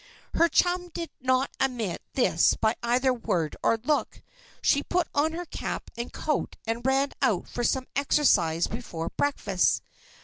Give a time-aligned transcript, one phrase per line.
[0.33, 4.23] Her chum did not admit this by either word or look.
[4.63, 9.83] She put on her cap and coat and ran out for some exercise before breakfast.